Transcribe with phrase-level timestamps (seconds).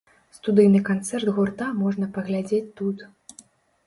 [0.35, 3.05] Студыйны канцэрт гурта можна паглядзець тут.